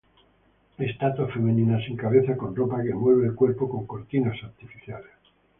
[0.79, 5.11] Estatua femenina sin cabeza con ropa que envuelve el cuerpo con cortinas artificiales.